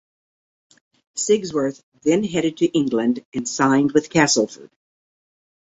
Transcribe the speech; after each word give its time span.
Sigsworth 1.15 1.83
then 2.01 2.23
headed 2.23 2.57
to 2.57 2.65
England 2.65 3.23
and 3.35 3.47
signed 3.47 3.91
with 3.91 4.09
Castleford. 4.09 4.71